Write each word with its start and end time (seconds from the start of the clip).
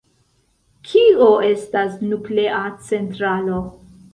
Kio 0.91 1.27
estas 1.49 1.93
nuklea 2.09 2.65
centralo? 2.89 3.65